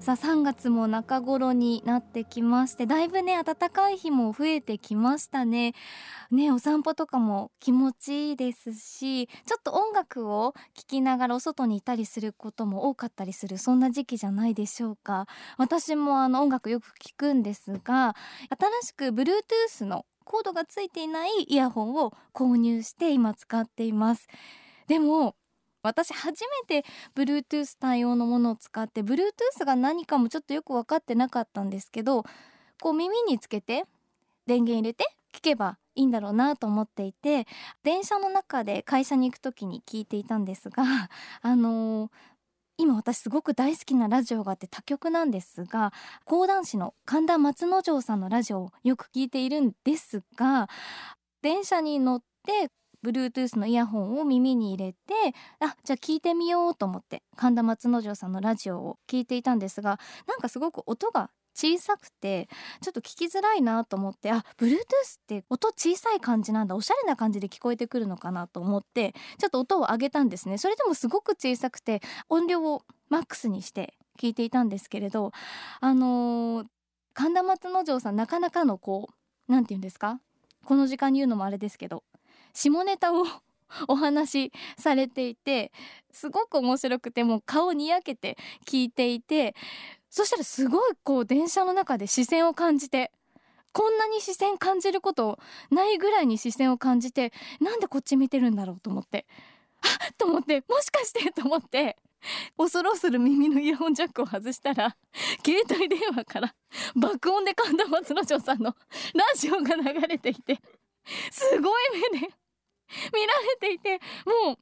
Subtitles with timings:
[0.00, 5.74] さあ3月も中頃になってきましてだいぶね暖かい日も増えてきましたね。
[6.30, 15.26] ねお散歩とかも気持ちいいですしちょっと音楽を聴きながらお外にいたりすることも多かったりするそんな時期じゃないでしょうか。
[15.58, 18.16] 私もあの音楽よく聴くんですが
[18.48, 24.28] 新しく Bluetooth のコードがついていないイヤホンを購入して今使っています。
[24.86, 25.36] でも
[25.82, 32.24] 私初めて Bluetooth 対応のものを使って Bluetooth が何かもちょっとよく分かってなかったんですけど
[32.80, 33.84] こう耳につけて
[34.46, 37.46] 電源入れて聞けばいいんだろうなと思っていて
[37.82, 40.82] 電車の中で会社に行く時に聞いていたんですが
[41.42, 42.10] あのー、
[42.78, 45.92] 今私すごく大好きなラジオがあって他局なんですが
[46.24, 50.68] 講談師の神田松之丞さんのラジオをよく聞いているんですが
[51.42, 52.70] 電車に乗って
[53.04, 54.98] Bluetooth のイヤホンを耳に入れて
[55.60, 62.48] あじゃあ聞いてみようと思って神田松之丞さんのラジオを聞いていたんですがなんかすごく音が小さくて
[62.80, 64.78] ちょっと聞きづらいなと思ってあ Bluetooth っ
[65.26, 70.58] て音小さい感じなんだおしゃれな感じで聞こえてくるのかなと思ってちょっと音を上げたんですね。
[70.58, 75.32] それでもすごく小さくて音量をマックスにして聞いていたんですけれど
[75.80, 76.66] あのー、
[77.14, 80.20] 神田松之丞さんなかなかのこう何て言うんですか？
[80.64, 82.04] この時間に言うのもあれですけど
[82.54, 83.24] 下ネタを
[83.86, 85.70] お話しされていて
[86.10, 89.54] すごく面白くてもう顔にやけて聞いていて
[90.08, 93.12] そしたらすごいこう電車の中で視線を感じて
[93.72, 95.38] こんなに視線感じること
[95.70, 99.26] ないぐらいに視線を感じてなんでこっち見てるんだろうと思って
[99.82, 101.96] あっと思ってもしかしてと思って
[102.58, 104.96] 恐る恐る耳のイヤホンジャックを外したら
[105.44, 106.54] 携帯電話から
[106.94, 108.74] 爆音で神田松之丞さんの
[109.14, 110.58] ラジオが流れていて
[111.30, 111.82] すごい
[112.12, 112.26] 目で
[113.12, 114.56] 見られていてもう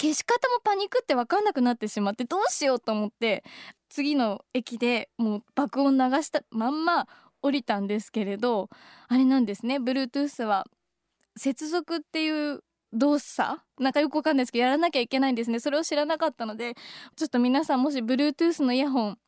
[0.00, 3.44] 消し方もパニックって分かんなくなってしまってどうしようと思って
[3.88, 7.06] 次の駅でもう爆音流したまんま
[7.42, 8.68] 降りたんですけれど
[9.08, 9.76] あれなんですね。
[9.76, 10.64] Bluetooth は
[11.36, 13.60] 接続っていう動作？
[13.78, 15.60] なんかよくわかんないですけどやらなきゃいけないんですね。
[15.60, 16.74] それを知らなかったので
[17.16, 19.18] ちょっと皆さんもし Bluetooth のイヤホン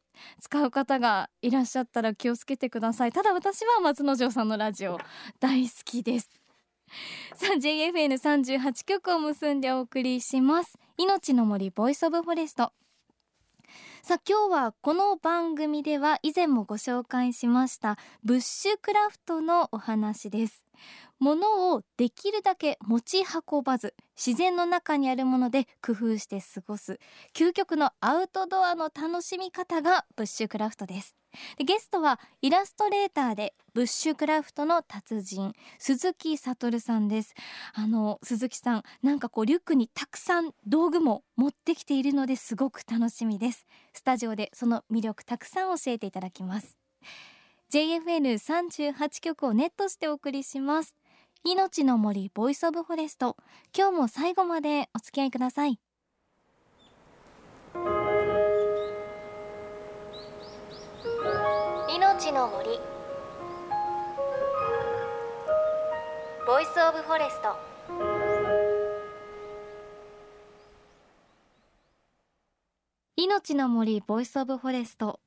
[0.40, 3.12] 使う方がいらっしゃったら気をつけてください。
[3.12, 4.98] ただ私は松之丞さんのラジオ
[5.38, 6.45] 大好きです。
[7.34, 10.78] さあ JFN38 曲を結んでお送りします。
[10.96, 12.72] 命の森 Voice of Forest。
[14.02, 20.64] さあ今日はこの番組では以前もご紹介しましたブッシュクラフトのお話です。
[21.18, 27.00] 物をできるだけ持ち運ばず自然の中にあるもので工夫して過ごす
[27.34, 31.16] 究極のアウトドアの楽しみ方がブッシュクラフトです。
[31.58, 37.34] でゲストはイラストレーターでブッシュクラフトの達人鈴木悟さんです。
[37.74, 43.66] あの鈴木さんなんかこうリュックにたくさん道具も持ってきているのですごく楽しみです。
[43.92, 46.76] スタジオでその魅力たくさん教えていただきます。
[47.72, 50.96] JFN38 曲をネットしてお送りします。
[51.44, 53.36] 命の森ボイスオブフォレスト。
[53.76, 55.78] 今日も最後までお付き合いください。
[62.26, 62.80] ジの森。
[66.44, 67.56] Voice of Forest。
[73.16, 75.20] 命の森 Voice of Forest。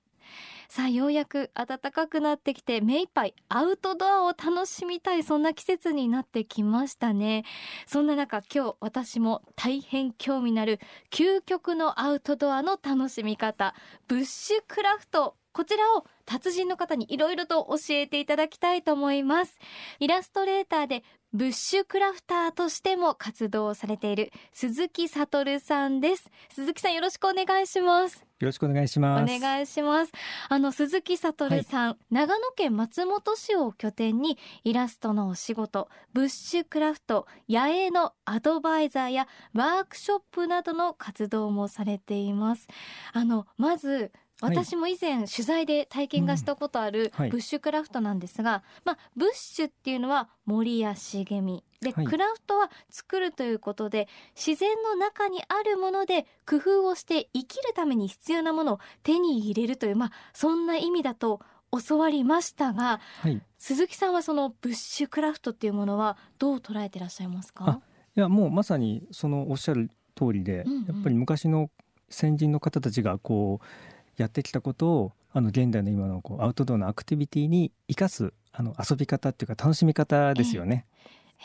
[0.71, 7.43] さあようやく暖かくなってきて目いっぱいアウトドアを楽しみたいそんな季節になってきましたね。
[7.87, 13.73] そんな中今日私も大変興味のある究極のアウトドアの楽しみ方
[14.07, 19.57] ブッシュクラフトこちらを達人の方にいろいろと教えていただきたいと思います。
[19.99, 21.03] イラストレーターで
[21.33, 26.29] ブッシュクラフターとしても活動されている鈴木悟さんです。
[26.51, 28.28] 鈴木さんよろしくお願いします。
[28.45, 29.35] ろしくお願いします。
[29.35, 30.11] お願いします。
[30.47, 42.67] あの鈴木悟さん、はい、長野県松本市を拠点にイラストのお仕事ブッシュクラフト野営のアドバイザーやワークショップなどの活動もされています。
[43.13, 61.39] あのまず私も以前取材で体験がしたことあるブッシュクラフトなんですが、まあ、ブッシュっていうのは森や茂みで、クラフトは作るということで自然の中にあるもので工夫をして生きるために必要なものを手に入れるという、まあ、そんな意味だと
[61.87, 67.79] 教わりましたが、はい、鈴木さんはそのブッシュクラフトっていうものはどう捉えてらっしゃいますか？
[68.17, 71.69] いやもうまさにそのおっしゃる通りで、うんうん、やっぱり昔の
[72.09, 80.87] 先人の方たちがこうやってきたことをあの現代の今のこうアウトドアのアクティビティに生かすあの遊び方っていうか楽しみ方ですよね。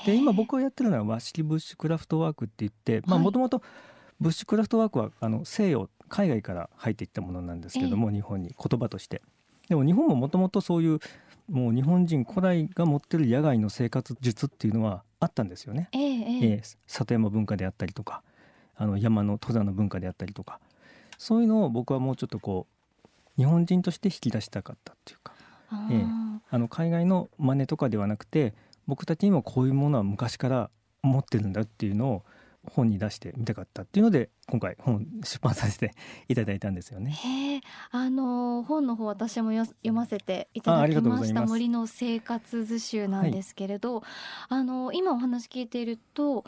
[0.06, 3.62] で今僕がやってるのは和式ブッシュクラフトワークって言ってまあもともと
[4.20, 9.22] ブッシュクラフトワークはあの西洋海外から入っていったものなんですけども、日本に言葉として。
[9.68, 11.00] でも日本ももともとそういう
[11.50, 15.88] もう日本人古代が持ってる野外の生活術っていうのはあったんですよね。
[15.92, 18.22] えええー里山文化であったりとか
[18.76, 20.60] あの山の登山の文化であったりとか。
[21.16, 22.66] そういうのを僕はもうちょっとこ
[23.04, 25.32] う日本人として引き出したかったっていうか。
[25.90, 28.54] えーあの海外の真似とかではなくて
[28.86, 30.70] 僕たちにもこういうものは昔から
[31.02, 32.24] 持ってるんだっていうのを
[32.66, 35.92] 本に出してみたかったっていうので今回本出版させて
[36.28, 37.60] いただいたんですよね。
[37.90, 44.02] あの本の方私もよ読ませていただきました森の生活図集なんですけれど、
[44.48, 46.44] あの今お話聞いていると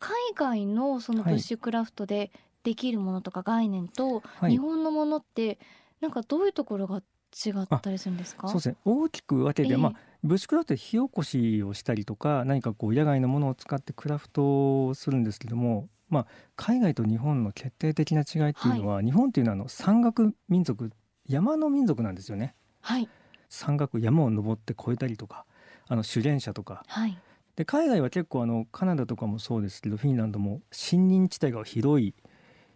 [0.00, 1.38] 海外のそのブはい。
[1.38, 2.32] ッシュクラフトで
[2.64, 4.50] できるものとか概念とはい。
[4.52, 5.58] 日本のものって
[6.00, 7.00] なんかどういうところが
[7.32, 8.48] 違ったりするんですか？
[8.48, 8.76] そうですね。
[8.84, 9.76] 大きく分けて、ええ。
[9.76, 9.92] まあ、
[10.22, 20.90] ブッシュクラフトで火起こしをしたりとか何かこう野外のものを使ってクラフトをするんですけども、まあ、海外と日本の決定的な違いっていうのは、日本っていうのはあの山岳民族
[21.26, 22.54] 山の民族なんですよね。
[22.80, 23.08] はい。
[23.48, 25.44] 山岳山を登って越えたりとか
[25.88, 26.84] あの修練者とか。
[26.86, 27.18] はい。
[27.56, 32.14] で海外は結構あのカナダとかもそうですけどフィンランドも森林地帯が広い。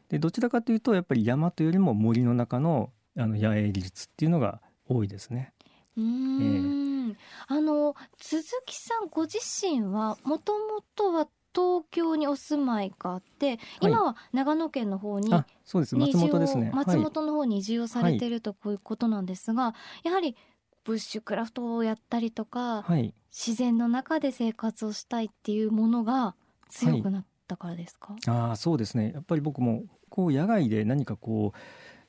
[0.08, 5.52] でどちらかというとやっぱり山というよりも森の中のあの野営技術っていうのが多いですね。
[5.96, 7.16] うーん、
[7.46, 15.94] あの鈴木さんご自身はもともとは東京にお住まいがあって、今は長野県の方にあそうです。
[15.96, 16.72] 松本ですね。
[16.74, 17.02] 松はい。
[17.02, 20.36] 本の方に移住をされているとこういうことなんですが、やはり
[20.82, 26.34] ブッシュクラフトをやったりとか、はい、自然の中で生活をしたいっていうものが
[26.68, 29.12] 強くなったからですか、ああそうですね。
[29.14, 31.58] やっぱり僕もこう野外で何かこう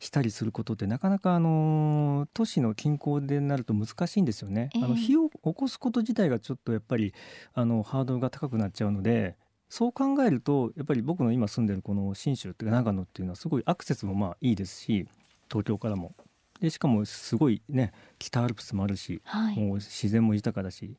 [0.05, 4.69] したりすることってなかなかあの都市の近郊でなると難しいんですよね。
[4.75, 7.13] ええあの火を起こすこと自体がちょっとやっぱり
[7.53, 9.35] あのハードルが高くなっちゃうので
[9.69, 15.07] そう考えるとやっぱり僕の今住んでるこの信州っていうか長野っていうのはすごいアクセスもまあいいですし
[15.49, 16.15] 東京からも。
[16.61, 20.95] でしかもすごいね北アルプスもあるしはい、もう自然も豊かだし、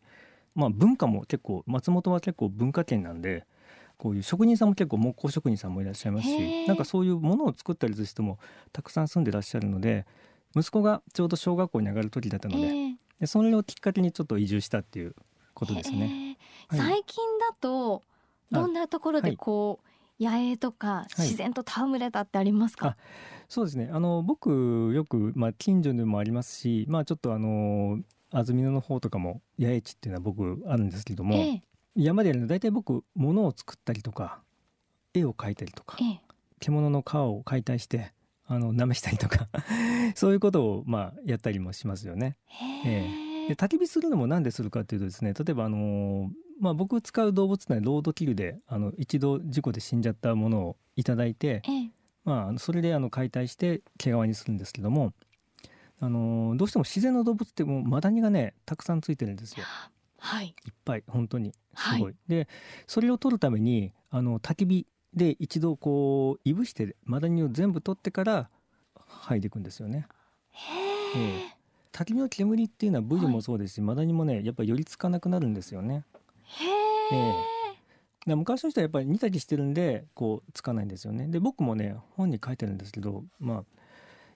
[0.54, 3.46] まあ、文化も結構松本は結構文化圏なんで
[3.98, 6.68] こういう職人さんも結構木工職人さんもいらっしゃいますへしー。
[6.68, 8.38] なんかそういうものを作ったりする人も
[8.72, 10.06] たくさん住んでらっしゃるので
[10.56, 15.14] 息子がちょうど小学校に上がる時だったので,、ええでそれをきっかけにちょっと移住したっていう
[15.54, 16.36] ことですね。
[16.68, 16.78] はい。
[16.78, 18.02] 最近だと
[18.50, 19.80] どんなところでこ
[20.20, 21.22] う、野営とかい。
[21.22, 22.96] 自然と戯れたってありますか、あ
[23.48, 23.88] そうですね。
[23.92, 28.00] あの僕よく、まあ、近所でもありますし、まあ、ちょっとあの
[28.30, 31.62] 安曇野の方とかも野営地っていうのは僕あるんですけども、ええ
[31.96, 34.40] 山でやるの大体僕物を作ったりとか
[35.14, 36.20] 絵を描いたりとかええ
[36.58, 38.12] 獣の皮を解体して
[38.46, 39.48] あの舐めしたりとか
[40.14, 42.36] そういうことをまあやったりもしますよね。
[42.46, 51.90] へえで焚き火するのも何でするかっていうとですね例えばあのーまあ、僕使う動物のロードキルであの一度事故で死んじゃったものをいただいて、ええ
[52.24, 55.12] まあそれであの解体して毛皮にするんですけども、
[56.00, 59.64] あのーどうしても自然の動物ってもうマダニがねたくさんついてるんですよ。
[60.18, 60.46] はい。
[60.46, 61.52] いっぱい本当に。
[61.76, 62.02] すごい。
[62.02, 62.48] はいで
[62.86, 68.50] それを取るためにあの焚き火で一度こういぶしてマダニを全部取ってから
[68.96, 70.06] 剥いでいくんですよね。
[70.52, 71.56] へえ
[71.92, 73.32] 焚き火の煙っていうのはブリはい。
[73.32, 76.04] もそうですし、マダニもねやっぱり寄りつかなくなるんですよね。
[76.44, 77.34] へええ。
[78.26, 81.28] で昔の人はやっぱり煮たりしてるんでこうつかないんですよね。
[81.28, 83.64] で僕もね本に書いてるんですけどまあ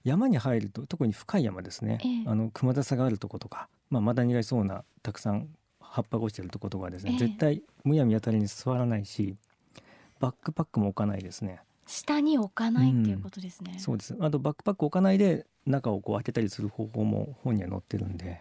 [0.04, 2.24] 山に入ると特に深い山ですね、ええ。
[2.26, 5.48] あの熊笹があるとことか、まあ、マダニがいそうなたくさん
[5.90, 7.18] 葉っぱが落ちてるとことかはですね、ええ。
[7.18, 9.36] 絶対むやみやたりに座らないし
[10.20, 11.60] バックパックも置かないですね。
[11.86, 14.16] 下に置かないっていうことですね、そうです。
[14.20, 18.40] あとバックパック置かないで中をこう開けたりする方法も本には載ってるんで。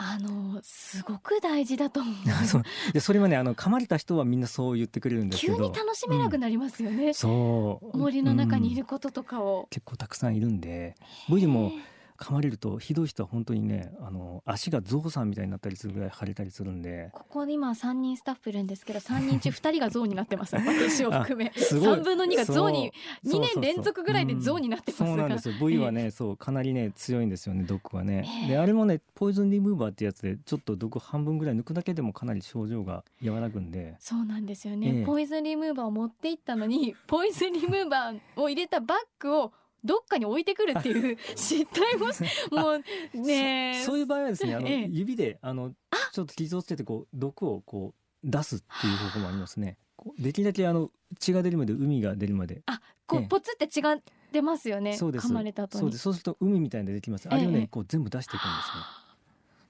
[0.00, 2.14] あのすごく大事だと思う。
[2.94, 5.56] そそれはねあの噛まれた人はみんなそう言ってくれるんですけど。
[5.56, 7.98] 急に楽しめなくなりますよね、そう。
[7.98, 10.94] 森の中にいうんることとかを、結構たくさんいるんで。
[11.28, 11.72] ブリも
[12.18, 17.10] 噛まれるとひどい人は本当にねあの足がゾウさんみたいになったりするぐらい腫れたりするんで。
[17.12, 20.56] ここに今3人スタッフいるんですけど3人中2人が象になってます。
[20.58, 21.52] 私を含め。
[21.54, 21.98] すごい。
[21.98, 22.92] 3分の2が象に
[23.24, 23.62] 2そうそうそう。
[23.62, 25.02] 年連続ぐらいで象になってます。
[25.02, 25.54] がそうなんですよ。
[25.60, 28.48] ブリはね、そうかなりね強いんですよね毒はね、ええ。
[28.48, 33.94] であれもねポイズンリムーバーってやつでちょっと毒半分ぐらい抜くだけでもかなり症状が和らぐんで。
[34.00, 35.06] そうなんですよね、ええ。
[35.06, 39.52] ポイズンリムーバーを持って行ったのにポイズンリムーバーを入れたバッグを
[39.84, 44.88] どっかに置いてくるっていう 失態もしもうねえそそういう場合はですねあの、ええ。
[44.90, 45.74] 指であの
[46.12, 47.94] ちょっと傷をつけてこう毒をこ
[48.24, 49.78] う出すっていう方法もありますね。
[50.18, 52.62] できるだけあの血が出るまで海が出るまで。
[52.66, 53.24] あこええ。
[53.24, 53.98] うポツって血が
[54.32, 54.96] 出ますよね。
[54.96, 55.28] そうです。
[55.28, 55.80] 噛まれた後に。
[55.80, 56.02] そうです。
[56.02, 57.28] そうすると海みたいなの出てきます。
[57.28, 57.66] あれをね、ええ。
[57.68, 59.07] こう全部出していくんですね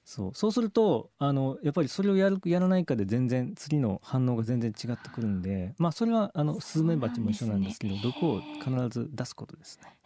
[0.08, 0.30] そう。
[0.32, 9.98] そうするとあのやっぱりそれをやるやらないかで全然次の反応が全然違ってくるんでまあそれはあのスズメバチも一緒なんですけど毒を必ず出すことですね。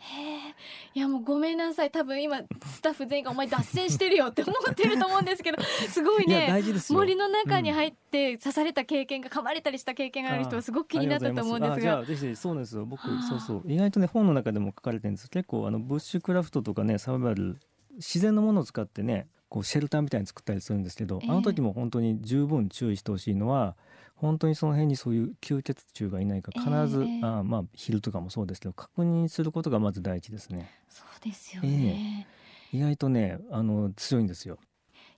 [0.93, 1.93] いやもうごめんなさい。
[1.93, 6.49] 多分今スタッフ全員がお前脱線してるよって思ってると思うんですけど すごいね。
[6.49, 6.99] 大事ですよ。
[6.99, 12.05] 森の中に入って刺された経験が噛まれたりした経験がある人はすごく気になったと思うんですが。
[12.05, 12.85] ぜひそうなんですよ。
[12.87, 13.63] 僕はあそうそう。
[13.67, 15.31] 意外とね本の中でも書かれてるんです。
[15.31, 17.57] 結構あのブッシュクラフトとかねサバイバル
[17.99, 21.31] 自然のものを使ってねこうシェルターみたいに作ったりするんですけど、ええ。
[21.31, 23.77] あの時も本当に十分注意してほしいのは
[24.17, 30.71] 本当にその辺にそういう吸血虫がいないか必ず、ええあまあヒルとかもそうですけど確認することがまず第一ですね。
[30.89, 32.27] そうですよね、
[32.73, 34.59] 意外とねあの強いんですよ。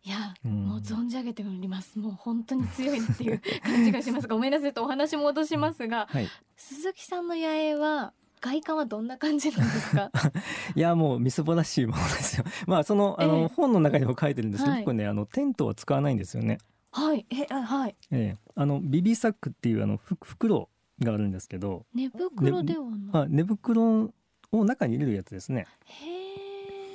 [0.02, 0.64] いや、うん。
[0.66, 1.96] もう存じ上げております。
[2.00, 4.26] もう本当に強いなっていう感じがします。
[4.26, 6.28] ごめんなさいとお話戻しますがはい。
[6.56, 8.12] 鈴木さんの野営は
[8.44, 10.10] 外観はどんな感じなんですか？
[10.76, 12.44] いやもうみすぼらしいものですよ。
[12.66, 14.84] まあそのあの、ええ本の中にも書いてるんですけど、はい。
[14.84, 16.58] 僕ねあのテントは使わないんですよね。
[16.92, 17.24] はい。
[17.30, 17.96] えあはい。
[18.10, 20.68] ええ、あのビビサックっていうあのふ袋
[21.00, 24.12] があるんですけど、寝袋ではない、まあ、寝袋
[24.52, 25.66] を中に入れるやつですね。
[25.86, 26.06] へ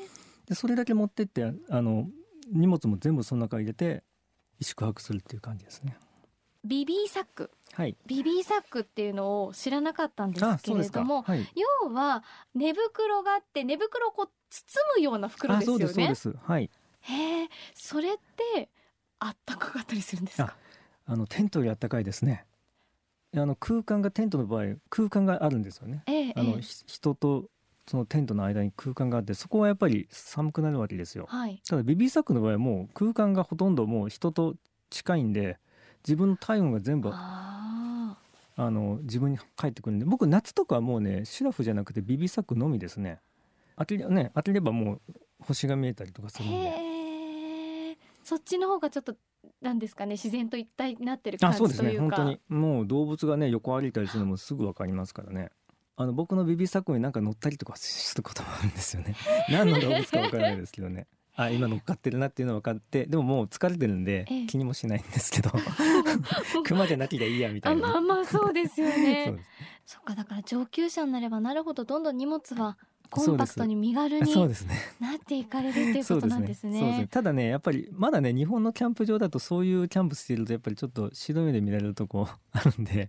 [0.06, 0.08] え。
[0.48, 2.08] でそれだけ持ってってあの
[2.51, 4.03] 荷物も全部その中に入れて
[4.62, 5.96] 宿泊するっていう感じですね
[6.63, 7.51] ビビーサック。
[7.74, 7.96] はい。
[8.06, 11.48] ビビーサックっていうのを知らなかったんですけれどもはい。
[11.56, 12.24] 要は
[12.54, 16.34] 寝袋があって寝袋をこう包むような袋ですよあそうですそうねです。
[16.44, 16.70] はい。
[17.01, 18.18] へえそれっ
[18.54, 18.70] て
[19.20, 20.56] あったかかったりするんですか？
[21.06, 22.46] あのテントよりあったかいですね。
[23.36, 26.04] あの空間がテントの場合空間があるんですよね。
[26.08, 27.46] ええあの、え人と
[27.88, 31.25] そのテントの間に空間があってそこはやっぱり寒くなるわけですよ。
[31.30, 31.62] はい。
[31.68, 34.56] ただビビーサックの場合はもう空間がほとんどもう人と
[34.89, 35.60] 近いんで
[36.06, 38.18] 自分の体温が全部あ
[38.56, 43.20] あの自分に返ってくるんで僕夏とかはもうねシュラフじゃなくてビビーサックのみですね。
[43.77, 45.01] 当てりね当てればもう
[45.39, 47.98] 星が見えたりとかすーるんで。
[48.24, 49.15] そっちの方がちょっと
[49.62, 52.39] なんですかね自然と一体になってる感あそうですじというかね本当に。
[52.50, 55.51] もう動物がね横歩いたりするのもすぐわかりますからね。
[55.96, 59.15] あの僕のビビーサックになんか乗ったりとかすることもあるんですよね。
[59.50, 61.08] 何の動物かわからないですけどね
[61.41, 64.46] あ今乗っかってるなっていうの分かってでももう疲れてるんでええ。
[64.46, 65.51] 気にもしないんですけど。
[66.65, 67.88] 熊じゃなきゃいいやみたいな。
[67.88, 69.46] あまあまあそうですよ そうね
[69.86, 72.77] そっかだから上級者になればなるほどどんどん荷物は
[73.10, 74.75] コンパクトに身軽にそうですね。
[75.00, 77.08] なっていかれるっていうことなんですそうですね。
[77.10, 83.08] ただねやっぱりまだね日本のキャンプ場だとそういうキャンプしてるとやっぱりちょっと白目で見られるとこあるんで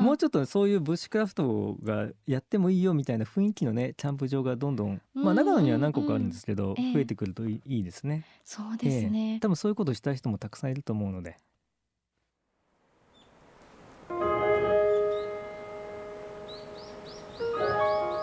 [0.00, 6.92] もうちょっとそういうブッシュクラフトがやってもいいよみたいな雰囲気のねキャンプ場がどんどんまあ長野には何個かあるんですけどええ。
[6.92, 8.24] 増えてくるといいいいですね。
[8.44, 9.32] そうですね。
[9.32, 9.40] ええ。
[9.40, 11.36] 多分そういうことをしたい人もたくさんいると思うので。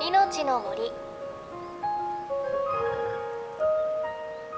[0.05, 0.81] 命の森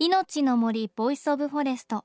[0.00, 2.04] 命の森 Voice of Forest。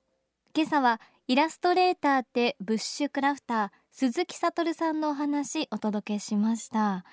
[0.56, 7.04] 今朝はイラストレーターでブッシュクラフター鈴木悟さんのお話お届けしました。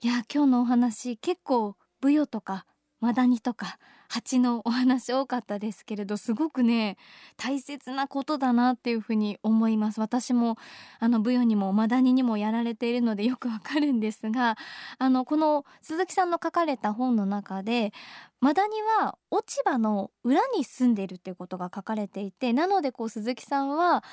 [0.00, 2.64] いや今日のお話結構ブヨとか
[3.00, 3.78] マダニとか
[4.14, 6.96] 蜂のお話多かったですけれどすごくね
[7.36, 9.98] 大切なことだなっていうふうに思います。
[9.98, 10.56] 私も
[11.00, 14.56] あのブヨにもマダニにもやられているのでよくわかるんですが
[15.00, 17.92] あのこの鈴木さんの書かれた本の中で
[18.40, 24.04] マダニは落ち葉の裏に住んでいるっていうことが書かれていてなのでこう鈴木さんは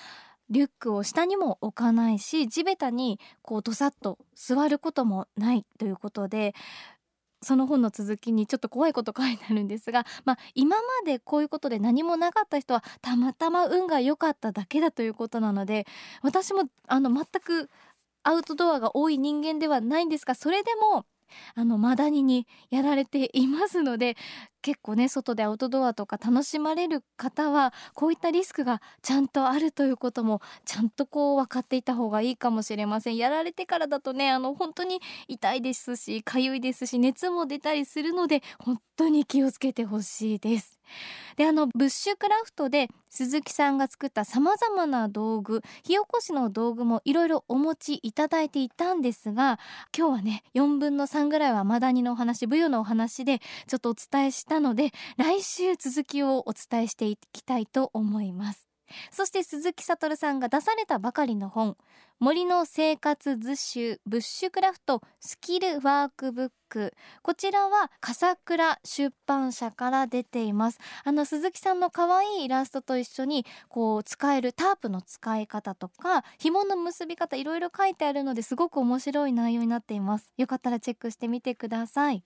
[0.49, 6.55] リュックを下にも置かないし地べたにこうどさっと座ることもないということで
[7.41, 15.87] その本の続きにちょっと怖いこと書いてあるんですが、 まあ、今までこういうことで何もなかった人はたまたま運が良かっただけだということなので
[16.21, 17.69] 私もあの全く
[18.23, 21.05] アウトドアが多い人間ではないんですがそれでも
[21.55, 24.17] あのマダニにやられていますので
[24.61, 33.17] 結構ね外でアウトドアとか楽しまれる方はこういったリスクがちゃんとあるということもちゃんとこう分かっていた方がいいかもしれません。
[33.17, 40.79] やられてからだとねあの本当に痛いですし痒いですし熱も出たりするので本当に気をつけてほしいです。
[41.37, 49.57] であのブッシュクラフトで鈴木さんが作ったさまざまな道具火起こしの道具もいろいろお持ちいただいていたんですが
[49.97, 58.67] 今日はね4分の3ぐらいはマダニのお話舞踊のお話でちょっとお伝えしてたので来週続きをお伝えしていきたいと思います。
[59.09, 61.77] そして鈴木悟さんが出されたばかりの本
[62.19, 66.93] 森の生活図集ブッシュクラフトスキルワークブック。
[67.21, 70.79] こちらは笠倉出版社から出ています。
[71.05, 80.33] あの鈴木さんの可愛いイラストと一緒にこう使えるタープの使い方とか紐の結び方いろいろ書いてあるのですごく面白い内容になっています。
[80.35, 82.25] よかったらチェックしてみてください。